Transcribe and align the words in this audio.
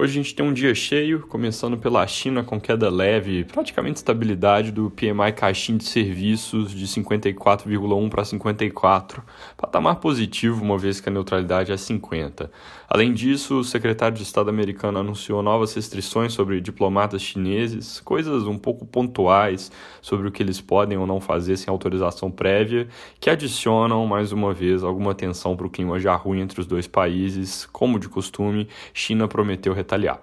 Hoje 0.00 0.12
a 0.12 0.22
gente 0.22 0.32
tem 0.32 0.46
um 0.46 0.52
dia 0.52 0.72
cheio, 0.76 1.26
começando 1.26 1.76
pela 1.76 2.06
China 2.06 2.44
com 2.44 2.60
queda 2.60 2.88
leve, 2.88 3.42
praticamente 3.42 3.96
estabilidade 3.96 4.70
do 4.70 4.92
PMI 4.92 5.32
caixinha 5.34 5.76
de 5.76 5.86
serviços 5.86 6.70
de 6.70 6.86
54,1 6.86 8.08
para 8.08 8.24
54, 8.24 9.24
patamar 9.56 9.96
positivo 9.96 10.62
uma 10.62 10.78
vez 10.78 11.00
que 11.00 11.08
a 11.08 11.12
neutralidade 11.12 11.72
é 11.72 11.76
50. 11.76 12.48
Além 12.88 13.12
disso, 13.12 13.58
o 13.58 13.64
secretário 13.64 14.16
de 14.16 14.22
Estado 14.22 14.48
americano 14.48 15.00
anunciou 15.00 15.42
novas 15.42 15.74
restrições 15.74 16.32
sobre 16.32 16.60
diplomatas 16.60 17.20
chineses, 17.20 17.98
coisas 17.98 18.44
um 18.44 18.56
pouco 18.56 18.86
pontuais 18.86 19.72
sobre 20.00 20.28
o 20.28 20.30
que 20.30 20.44
eles 20.44 20.60
podem 20.60 20.96
ou 20.96 21.08
não 21.08 21.20
fazer 21.20 21.56
sem 21.56 21.72
autorização 21.72 22.30
prévia, 22.30 22.86
que 23.18 23.28
adicionam 23.28 24.06
mais 24.06 24.30
uma 24.30 24.54
vez 24.54 24.84
alguma 24.84 25.12
tensão 25.12 25.56
para 25.56 25.66
o 25.66 25.70
clima 25.70 25.98
já 25.98 26.14
ruim 26.14 26.40
entre 26.40 26.60
os 26.60 26.68
dois 26.68 26.86
países. 26.86 27.66
Como 27.66 27.98
de 27.98 28.08
costume, 28.08 28.68
China 28.94 29.26
prometeu 29.26 29.74
retaliar. 29.88 30.20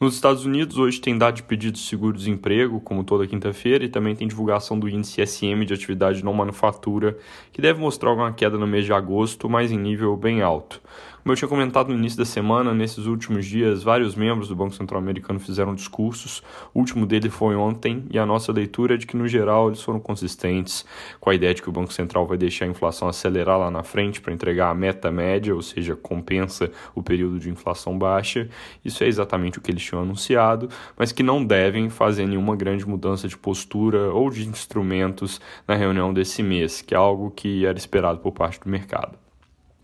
Nos 0.00 0.16
Estados 0.16 0.44
Unidos, 0.44 0.76
hoje 0.76 1.00
tem 1.00 1.16
dado 1.16 1.36
de 1.36 1.44
pedidos 1.44 1.80
de 1.80 1.86
seguro-desemprego, 1.86 2.80
como 2.80 3.04
toda 3.04 3.28
quinta-feira, 3.28 3.84
e 3.84 3.88
também 3.88 4.14
tem 4.14 4.26
divulgação 4.26 4.76
do 4.76 4.88
índice 4.88 5.24
SM 5.24 5.64
de 5.64 5.72
atividade 5.72 6.24
não 6.24 6.32
manufatura, 6.32 7.16
que 7.52 7.62
deve 7.62 7.78
mostrar 7.80 8.12
uma 8.12 8.32
queda 8.32 8.58
no 8.58 8.66
mês 8.66 8.84
de 8.84 8.92
agosto, 8.92 9.48
mas 9.48 9.70
em 9.70 9.78
nível 9.78 10.16
bem 10.16 10.42
alto. 10.42 10.82
Como 11.24 11.32
eu 11.32 11.38
tinha 11.38 11.48
comentado 11.48 11.88
no 11.88 11.94
início 11.94 12.18
da 12.18 12.24
semana, 12.26 12.74
nesses 12.74 13.06
últimos 13.06 13.46
dias, 13.46 13.82
vários 13.82 14.14
membros 14.14 14.48
do 14.48 14.54
Banco 14.54 14.74
Central 14.74 15.00
Americano 15.00 15.40
fizeram 15.40 15.74
discursos. 15.74 16.42
O 16.74 16.80
último 16.80 17.06
dele 17.06 17.30
foi 17.30 17.56
ontem, 17.56 18.04
e 18.10 18.18
a 18.18 18.26
nossa 18.26 18.52
leitura 18.52 18.92
é 18.92 18.96
de 18.98 19.06
que, 19.06 19.16
no 19.16 19.26
geral, 19.26 19.68
eles 19.68 19.80
foram 19.80 19.98
consistentes 19.98 20.84
com 21.18 21.30
a 21.30 21.34
ideia 21.34 21.54
de 21.54 21.62
que 21.62 21.68
o 21.70 21.72
Banco 21.72 21.94
Central 21.94 22.26
vai 22.26 22.36
deixar 22.36 22.66
a 22.66 22.68
inflação 22.68 23.08
acelerar 23.08 23.58
lá 23.58 23.70
na 23.70 23.82
frente 23.82 24.20
para 24.20 24.34
entregar 24.34 24.68
a 24.68 24.74
meta 24.74 25.10
média, 25.10 25.54
ou 25.54 25.62
seja, 25.62 25.96
compensa 25.96 26.70
o 26.94 27.02
período 27.02 27.38
de 27.38 27.48
inflação 27.48 27.98
baixa. 27.98 28.46
Isso 28.84 29.02
é 29.02 29.06
exatamente 29.06 29.58
o 29.58 29.62
que 29.62 29.70
eles 29.70 29.83
tinham 29.84 30.02
anunciado, 30.02 30.68
mas 30.96 31.12
que 31.12 31.22
não 31.22 31.44
devem 31.44 31.88
fazer 31.88 32.26
nenhuma 32.26 32.56
grande 32.56 32.86
mudança 32.86 33.28
de 33.28 33.36
postura 33.36 34.12
ou 34.12 34.30
de 34.30 34.48
instrumentos 34.48 35.40
na 35.66 35.74
reunião 35.74 36.12
desse 36.12 36.42
mês, 36.42 36.82
que 36.82 36.94
é 36.94 36.96
algo 36.96 37.30
que 37.30 37.66
era 37.66 37.78
esperado 37.78 38.18
por 38.20 38.32
parte 38.32 38.60
do 38.60 38.68
mercado. 38.68 39.23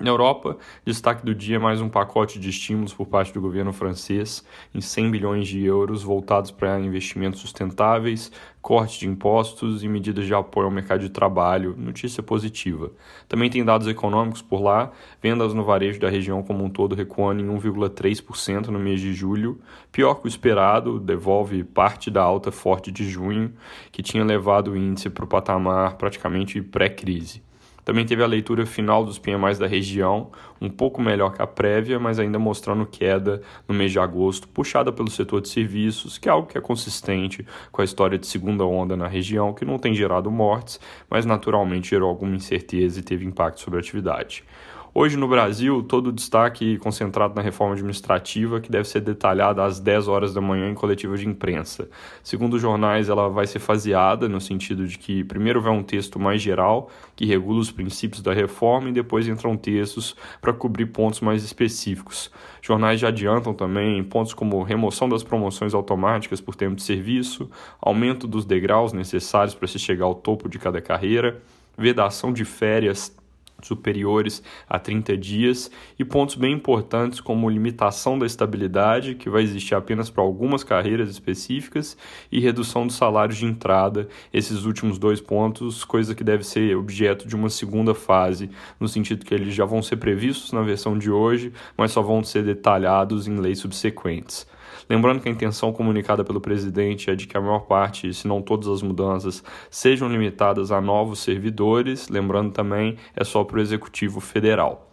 Na 0.01 0.09
Europa, 0.09 0.57
destaque 0.83 1.27
do 1.27 1.35
dia 1.35 1.57
é 1.57 1.59
mais 1.59 1.83
um 1.83 1.89
pacote 1.91 2.39
de 2.39 2.49
estímulos 2.49 2.95
por 2.95 3.07
parte 3.07 3.35
do 3.35 3.41
governo 3.41 3.71
francês 3.71 4.43
em 4.75 4.81
100 4.81 5.11
bilhões 5.11 5.47
de 5.47 5.63
euros 5.63 6.03
voltados 6.03 6.51
para 6.51 6.81
investimentos 6.81 7.39
sustentáveis, 7.41 8.33
corte 8.63 9.01
de 9.01 9.07
impostos 9.07 9.85
e 9.85 9.89
medidas 9.89 10.25
de 10.25 10.33
apoio 10.33 10.69
ao 10.69 10.73
mercado 10.73 11.01
de 11.01 11.11
trabalho. 11.11 11.75
Notícia 11.77 12.23
positiva. 12.23 12.91
Também 13.29 13.51
tem 13.51 13.63
dados 13.63 13.87
econômicos 13.87 14.41
por 14.41 14.63
lá, 14.63 14.91
vendas 15.21 15.53
no 15.53 15.65
varejo 15.65 16.01
da 16.01 16.09
região 16.09 16.43
como 16.43 16.65
um 16.65 16.71
todo 16.71 16.95
recuando 16.95 17.43
em 17.43 17.47
1,3% 17.47 18.69
no 18.69 18.79
mês 18.79 19.03
de 19.03 19.13
julho, 19.13 19.61
pior 19.93 20.15
que 20.15 20.27
o 20.27 20.29
esperado, 20.29 20.99
devolve 20.99 21.63
parte 21.63 22.11
da 22.11 22.23
alta 22.23 22.51
forte 22.51 22.91
de 22.91 23.07
junho, 23.07 23.53
que 23.93 24.03
tinha 24.03 24.25
levado 24.25 24.71
o 24.71 24.77
índice 24.79 25.11
para 25.11 25.27
o 25.27 25.29
patamar 25.29 25.99
praticamente 25.99 26.63
pré-crise. 26.63 27.50
Também 27.91 28.07
teve 28.07 28.23
a 28.23 28.27
leitura 28.29 28.65
final 28.65 29.05
dos 29.05 29.19
PMIs 29.19 29.59
da 29.59 29.67
região, 29.67 30.31
um 30.61 30.71
pouco 30.71 31.03
melhor 31.03 31.33
que 31.33 31.43
a 31.43 31.47
prévia, 31.47 31.99
mas 31.99 32.21
ainda 32.21 32.39
mostrando 32.39 32.87
queda 32.87 33.43
no 33.67 33.75
mês 33.75 33.91
de 33.91 33.99
agosto, 33.99 34.47
puxada 34.47 34.93
pelo 34.93 35.11
setor 35.11 35.41
de 35.41 35.49
serviços, 35.49 36.17
que 36.17 36.29
é 36.29 36.31
algo 36.31 36.47
que 36.47 36.57
é 36.57 36.61
consistente 36.61 37.45
com 37.73 37.83
a 37.83 37.85
história 37.85 38.17
de 38.17 38.29
segunda 38.29 38.65
onda 38.65 38.97
na 38.97 39.09
região, 39.09 39.53
que 39.53 39.65
não 39.65 39.77
tem 39.77 39.93
gerado 39.93 40.31
mortes, 40.31 40.79
mas 41.11 41.27
naturalmente 41.27 41.91
gerou 41.91 42.09
alguma 42.09 42.37
incerteza 42.37 43.01
e 43.01 43.03
teve 43.03 43.27
impacto 43.27 43.59
sobre 43.59 43.81
a 43.81 43.81
atividade. 43.81 44.45
Hoje 44.93 45.17
no 45.17 45.29
Brasil, 45.29 45.85
todo 45.85 46.09
o 46.09 46.13
destaque 46.13 46.77
concentrado 46.79 47.33
na 47.33 47.41
reforma 47.41 47.75
administrativa, 47.75 48.61
que 48.61 48.69
deve 48.69 48.89
ser 48.89 49.01
detalhada 49.01 49.63
às 49.63 49.79
10 49.79 50.09
horas 50.09 50.35
da 50.35 50.41
manhã 50.41 50.69
em 50.69 50.75
coletiva 50.75 51.17
de 51.17 51.29
imprensa. 51.29 51.89
Segundo 52.25 52.55
os 52.55 52.61
jornais, 52.61 53.09
ela 53.09 53.29
vai 53.29 53.47
ser 53.47 53.61
faseada, 53.61 54.29
no 54.29 54.41
sentido 54.41 54.89
de 54.89 54.99
que 54.99 55.23
primeiro 55.23 55.63
vai 55.63 55.71
um 55.71 55.85
texto 55.85 56.19
mais 56.19 56.43
geral, 56.43 56.91
que 57.15 57.25
regula 57.25 57.61
os 57.61 57.71
princípios 57.71 58.21
da 58.21 58.35
reforma, 58.35 58.89
e 58.89 58.93
depois 58.93 59.29
entram 59.29 59.57
textos 59.57 60.17
para 60.41 60.53
cobrir 60.53 60.87
pontos 60.87 61.21
mais 61.21 61.45
específicos. 61.45 62.29
Jornais 62.61 62.99
já 62.99 63.09
adiantam 63.09 63.55
também 63.55 64.03
pontos 64.03 64.35
como 64.35 64.61
remoção 64.65 65.09
das 65.09 65.23
promoções 65.23 65.73
automáticas 65.73 66.41
por 66.41 66.57
tempo 66.57 66.75
de 66.75 66.83
serviço, 66.83 67.49
aumento 67.81 68.27
dos 68.27 68.45
degraus 68.45 68.93
necessários 68.93 69.55
para 69.55 69.69
se 69.69 69.79
chegar 69.79 70.07
ao 70.07 70.17
topo 70.17 70.49
de 70.49 70.59
cada 70.59 70.81
carreira, 70.81 71.41
vedação 71.79 72.33
de 72.33 72.45
férias 72.45 73.20
superiores 73.63 74.43
a 74.69 74.79
30 74.79 75.17
dias 75.17 75.71
e 75.99 76.05
pontos 76.05 76.35
bem 76.35 76.53
importantes 76.53 77.21
como 77.21 77.49
limitação 77.49 78.19
da 78.19 78.27
estabilidade, 78.27 79.15
que 79.15 79.31
vai 79.31 79.43
existir 79.43 79.75
apenas 79.75 80.11
para 80.11 80.23
algumas 80.23 80.65
carreiras 80.65 81.11
específicas, 81.11 81.97
e 82.31 82.41
redução 82.41 82.87
dos 82.87 82.97
salários 82.97 83.39
de 83.39 83.47
entrada, 83.47 84.09
esses 84.33 84.65
últimos 84.65 84.99
dois 84.99 85.21
pontos, 85.21 85.85
coisa 85.85 86.15
que 86.15 86.25
deve 86.25 86.45
ser 86.45 86.77
objeto 86.77 87.27
de 87.27 87.37
uma 87.37 87.49
segunda 87.49 87.95
fase, 87.95 88.51
no 88.79 88.89
sentido 88.89 89.25
que 89.25 89.35
eles 89.35 89.55
já 89.55 89.65
vão 89.65 89.83
ser 89.83 89.97
previstos 89.97 90.53
na 90.53 90.63
versão 90.63 90.99
de 90.99 91.11
hoje, 91.11 91.53
mas 91.77 91.93
só 91.93 92.03
vão 92.03 92.23
ser 92.23 92.45
detalhados 92.45 93.27
em 93.27 93.37
leis 93.37 93.59
subsequentes. 93.59 94.47
Lembrando 94.91 95.21
que 95.21 95.29
a 95.29 95.33
intenção 95.33 95.73
comunicada 95.73 96.25
pelo 96.25 96.41
presidente 96.41 97.13
é 97.13 97.15
de 97.15 97.29
que 97.29 97.37
a 97.37 97.41
maior 97.41 97.61
parte, 97.61 98.13
se 98.13 98.27
não 98.27 98.43
todas 98.43 98.67
as 98.67 98.83
mudanças, 98.83 99.41
sejam 99.71 100.09
limitadas 100.09 100.73
a 100.73 100.81
novos 100.81 101.21
servidores, 101.21 102.09
lembrando 102.09 102.51
também 102.51 102.97
é 103.15 103.23
só 103.23 103.45
para 103.45 103.59
o 103.59 103.61
Executivo 103.61 104.19
Federal. 104.19 104.90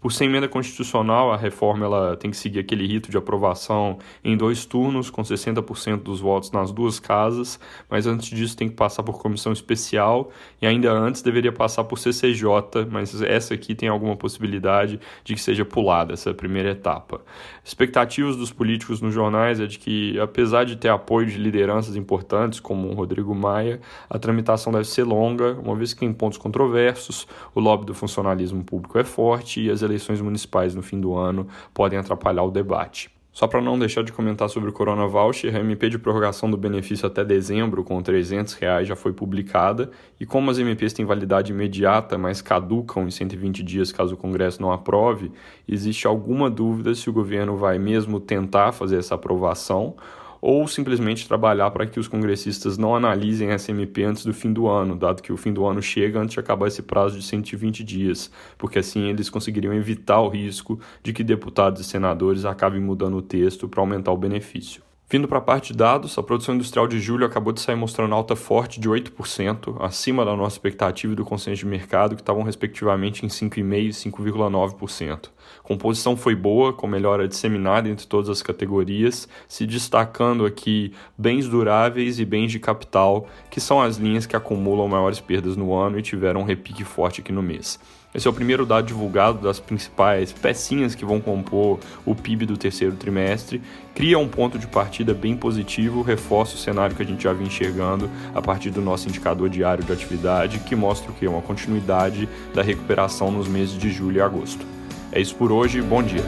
Por 0.00 0.10
ser 0.12 0.24
emenda 0.24 0.48
constitucional, 0.48 1.30
a 1.30 1.36
reforma 1.36 1.84
ela 1.84 2.16
tem 2.16 2.30
que 2.30 2.36
seguir 2.38 2.58
aquele 2.60 2.86
rito 2.86 3.10
de 3.10 3.18
aprovação 3.18 3.98
em 4.24 4.34
dois 4.34 4.64
turnos, 4.64 5.10
com 5.10 5.20
60% 5.20 5.98
dos 5.98 6.20
votos 6.20 6.50
nas 6.52 6.72
duas 6.72 6.98
casas, 6.98 7.60
mas 7.88 8.06
antes 8.06 8.30
disso 8.30 8.56
tem 8.56 8.66
que 8.66 8.74
passar 8.74 9.02
por 9.02 9.20
comissão 9.20 9.52
especial 9.52 10.30
e 10.62 10.66
ainda 10.66 10.90
antes 10.90 11.20
deveria 11.20 11.52
passar 11.52 11.84
por 11.84 11.98
CCJ, 11.98 12.86
mas 12.90 13.20
essa 13.20 13.52
aqui 13.52 13.74
tem 13.74 13.90
alguma 13.90 14.16
possibilidade 14.16 14.98
de 15.22 15.34
que 15.34 15.40
seja 15.40 15.66
pulada 15.66 16.14
essa 16.14 16.32
primeira 16.32 16.70
etapa. 16.70 17.20
Expectativas 17.62 18.36
dos 18.36 18.50
políticos 18.50 19.02
nos 19.02 19.12
jornais 19.12 19.60
é 19.60 19.66
de 19.66 19.78
que, 19.78 20.18
apesar 20.18 20.64
de 20.64 20.76
ter 20.76 20.88
apoio 20.88 21.26
de 21.26 21.36
lideranças 21.36 21.94
importantes 21.94 22.58
como 22.58 22.88
o 22.88 22.94
Rodrigo 22.94 23.34
Maia, 23.34 23.82
a 24.08 24.18
tramitação 24.18 24.72
deve 24.72 24.86
ser 24.86 25.04
longa, 25.04 25.52
uma 25.62 25.76
vez 25.76 25.92
que 25.92 26.00
tem 26.00 26.10
pontos 26.10 26.38
controversos, 26.38 27.28
o 27.54 27.60
lobby 27.60 27.84
do 27.84 27.92
funcionalismo 27.92 28.64
público 28.64 28.98
é 28.98 29.04
forte 29.04 29.60
e 29.60 29.70
as 29.70 29.89
eleições 29.90 30.20
municipais 30.20 30.74
no 30.74 30.82
fim 30.82 31.00
do 31.00 31.14
ano 31.14 31.46
podem 31.74 31.98
atrapalhar 31.98 32.44
o 32.44 32.50
debate. 32.50 33.10
Só 33.32 33.46
para 33.46 33.62
não 33.62 33.78
deixar 33.78 34.02
de 34.02 34.12
comentar 34.12 34.48
sobre 34.48 34.70
o 34.70 34.72
Corona 34.72 35.06
Voucher, 35.06 35.54
a 35.54 35.60
MP 35.60 35.88
de 35.88 35.98
prorrogação 35.98 36.50
do 36.50 36.56
benefício 36.56 37.06
até 37.06 37.24
dezembro 37.24 37.84
com 37.84 38.02
300 38.02 38.54
reais 38.54 38.88
já 38.88 38.96
foi 38.96 39.12
publicada 39.12 39.90
e 40.18 40.26
como 40.26 40.50
as 40.50 40.58
MPs 40.58 40.92
têm 40.92 41.06
validade 41.06 41.52
imediata, 41.52 42.18
mas 42.18 42.42
caducam 42.42 43.06
em 43.06 43.10
120 43.10 43.62
dias 43.62 43.92
caso 43.92 44.14
o 44.14 44.16
Congresso 44.16 44.60
não 44.60 44.72
aprove, 44.72 45.30
existe 45.68 46.08
alguma 46.08 46.50
dúvida 46.50 46.92
se 46.92 47.08
o 47.08 47.12
governo 47.12 47.56
vai 47.56 47.78
mesmo 47.78 48.18
tentar 48.18 48.72
fazer 48.72 48.98
essa 48.98 49.14
aprovação 49.14 49.94
ou 50.40 50.66
simplesmente 50.66 51.26
trabalhar 51.26 51.70
para 51.70 51.86
que 51.86 52.00
os 52.00 52.08
congressistas 52.08 52.78
não 52.78 52.94
analisem 52.94 53.50
essa 53.50 53.70
MP 53.70 54.04
antes 54.04 54.24
do 54.24 54.32
fim 54.32 54.52
do 54.52 54.66
ano, 54.68 54.96
dado 54.96 55.22
que 55.22 55.32
o 55.32 55.36
fim 55.36 55.52
do 55.52 55.66
ano 55.66 55.82
chega 55.82 56.18
antes 56.20 56.34
de 56.34 56.40
acabar 56.40 56.68
esse 56.68 56.82
prazo 56.82 57.18
de 57.18 57.24
120 57.24 57.84
dias, 57.84 58.30
porque 58.56 58.78
assim 58.78 59.08
eles 59.08 59.28
conseguiriam 59.28 59.74
evitar 59.74 60.20
o 60.20 60.28
risco 60.28 60.80
de 61.02 61.12
que 61.12 61.22
deputados 61.22 61.80
e 61.80 61.84
senadores 61.84 62.44
acabem 62.44 62.80
mudando 62.80 63.16
o 63.16 63.22
texto 63.22 63.68
para 63.68 63.80
aumentar 63.80 64.12
o 64.12 64.16
benefício. 64.16 64.89
Vindo 65.12 65.26
para 65.26 65.38
a 65.38 65.40
parte 65.40 65.72
de 65.72 65.78
dados, 65.80 66.16
a 66.16 66.22
produção 66.22 66.54
industrial 66.54 66.86
de 66.86 67.00
julho 67.00 67.26
acabou 67.26 67.52
de 67.52 67.60
sair 67.60 67.74
mostrando 67.74 68.14
alta 68.14 68.36
forte 68.36 68.78
de 68.78 68.88
8%, 68.88 69.76
acima 69.80 70.24
da 70.24 70.36
nossa 70.36 70.54
expectativa 70.54 71.12
e 71.12 71.16
do 71.16 71.24
consenso 71.24 71.58
de 71.58 71.66
mercado, 71.66 72.14
que 72.14 72.22
estavam 72.22 72.44
respectivamente 72.44 73.26
em 73.26 73.28
5,5% 73.28 73.74
e 73.74 73.88
5,9%. 73.88 75.30
A 75.58 75.62
composição 75.64 76.16
foi 76.16 76.36
boa, 76.36 76.72
com 76.72 76.86
melhora 76.86 77.26
disseminada 77.26 77.88
entre 77.88 78.06
todas 78.06 78.30
as 78.30 78.40
categorias, 78.40 79.28
se 79.48 79.66
destacando 79.66 80.46
aqui 80.46 80.92
bens 81.18 81.48
duráveis 81.48 82.20
e 82.20 82.24
bens 82.24 82.52
de 82.52 82.60
capital, 82.60 83.26
que 83.50 83.60
são 83.60 83.82
as 83.82 83.96
linhas 83.96 84.26
que 84.26 84.36
acumulam 84.36 84.86
maiores 84.86 85.18
perdas 85.18 85.56
no 85.56 85.74
ano 85.74 85.98
e 85.98 86.02
tiveram 86.02 86.42
um 86.42 86.44
repique 86.44 86.84
forte 86.84 87.20
aqui 87.20 87.32
no 87.32 87.42
mês. 87.42 87.80
Esse 88.12 88.26
é 88.26 88.30
o 88.30 88.34
primeiro 88.34 88.66
dado 88.66 88.86
divulgado 88.86 89.38
das 89.38 89.60
principais 89.60 90.32
pecinhas 90.32 90.96
que 90.96 91.04
vão 91.04 91.20
compor 91.20 91.78
o 92.04 92.12
PIB 92.12 92.44
do 92.44 92.56
terceiro 92.56 92.96
trimestre. 92.96 93.62
Cria 93.94 94.18
um 94.18 94.26
ponto 94.26 94.58
de 94.58 94.66
partida 94.66 95.14
bem 95.14 95.36
positivo, 95.36 96.02
reforça 96.02 96.56
o 96.56 96.58
cenário 96.58 96.96
que 96.96 97.02
a 97.02 97.06
gente 97.06 97.22
já 97.22 97.32
vinha 97.32 97.46
enxergando 97.46 98.10
a 98.34 98.42
partir 98.42 98.70
do 98.70 98.82
nosso 98.82 99.08
indicador 99.08 99.48
diário 99.48 99.84
de 99.84 99.92
atividade, 99.92 100.58
que 100.58 100.74
mostra 100.74 101.12
o 101.12 101.14
que? 101.14 101.26
Uma 101.26 101.42
continuidade 101.42 102.28
da 102.52 102.62
recuperação 102.62 103.30
nos 103.30 103.46
meses 103.46 103.78
de 103.78 103.90
julho 103.90 104.16
e 104.16 104.20
agosto. 104.20 104.66
É 105.12 105.20
isso 105.20 105.36
por 105.36 105.52
hoje, 105.52 105.80
bom 105.80 106.02
dia. 106.02 106.24